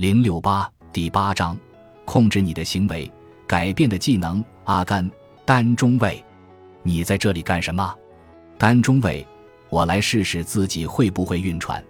[0.00, 1.54] 零六八第八章，
[2.06, 3.12] 控制你的行为，
[3.46, 4.42] 改变的技能。
[4.64, 5.06] 阿甘，
[5.44, 6.24] 丹中尉，
[6.82, 7.94] 你在这里干什么？
[8.56, 9.26] 丹中尉，
[9.68, 11.84] 我来试试自己会不会晕船。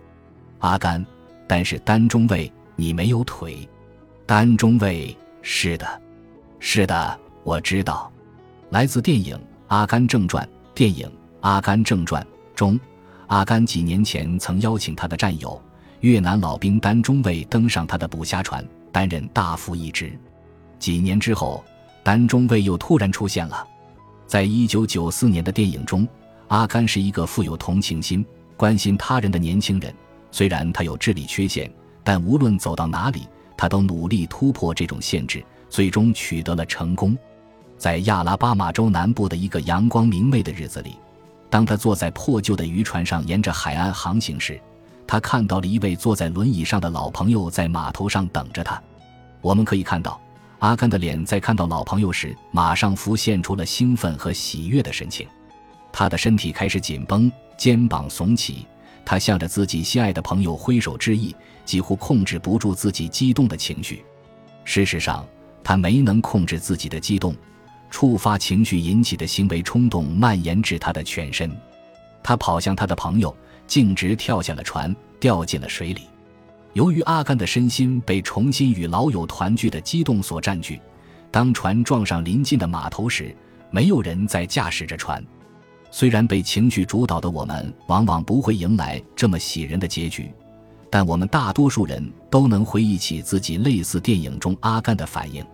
[0.58, 1.06] 阿甘，
[1.46, 3.56] 但是丹中尉，你没有腿。
[4.26, 6.02] 丹中尉，是的，
[6.58, 8.10] 是的，我知道。
[8.70, 9.36] 来自电影
[9.68, 10.44] 《阿甘正传》。
[10.74, 11.06] 电影
[11.42, 12.20] 《阿甘正传》
[12.56, 12.76] 中，
[13.28, 15.62] 阿甘几年前曾邀请他的战友。
[16.00, 20.18] 越南老兵丹中尉登上他的捕虾船，担任大副一职。
[20.78, 21.62] 几年之后，
[22.02, 23.66] 丹中尉又突然出现了。
[24.26, 26.08] 在一九九四年的电影中，
[26.48, 28.24] 阿甘是一个富有同情心、
[28.56, 29.94] 关心他人的年轻人。
[30.30, 31.70] 虽然他有智力缺陷，
[32.02, 37.14] 但无论走到哪里，他都努力突破这种限制，最终取得了成功。
[37.76, 40.96] 在亚拉巴马州南部的一个阳光明媚的日子里，
[41.50, 44.58] 当他坐在破旧的渔船上沿着海岸航行时，
[45.10, 48.80] 他看到了一位坐在轮椅上的老朋友在码头上等着他。
[49.40, 50.20] 我们可以看到，
[50.60, 55.26] 阿甘的脸在看到老朋友时，马上浮现出了兴奋和喜悦的神情。
[55.90, 58.64] 他的身体开始紧绷，肩膀耸起，
[59.04, 64.04] 他向着自己心爱的朋友挥手致意，几乎控制不住自己激动的情绪。
[64.62, 65.26] 事实上，
[65.64, 67.34] 他没能控制自己的激动，
[67.90, 71.50] 触发情绪引起的行为冲动蔓延至他的全身。
[72.22, 73.36] 他跑向他的朋友。
[73.70, 76.02] 径直跳下了船，掉进了水里。
[76.72, 80.80] 由于阿甘的身心被重新与老友团聚的激动所占据，
[81.30, 83.32] 当船撞上临近的码头时，
[83.70, 85.24] 没有人在驾驶着船。
[85.92, 90.34] 虽然被情绪主导的我们往往不会迎来这么喜人的结局，
[90.90, 95.46] 但我们大多数人都能回忆起自己类似电影中阿甘的反应。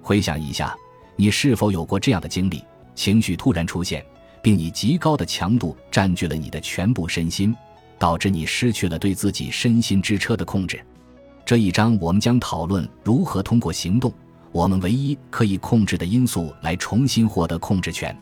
[0.00, 0.76] 回想一下，
[1.16, 2.62] 你是否有过这样的经历？
[2.94, 4.04] 情绪突然出现。
[4.48, 7.54] 并以极高的强度占据了你的全部身心，
[7.98, 10.82] 导致你失去了对自己身心之车的控制。
[11.44, 14.10] 这一章我们将讨论如何通过行动，
[14.50, 18.18] 我们唯一可以控制的因素来重新获得控制权。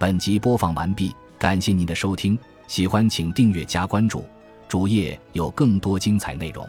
[0.00, 2.36] 本集播放完毕，感谢您的收听，
[2.66, 4.24] 喜欢请订阅加关注，
[4.66, 6.68] 主页有更多精彩内容。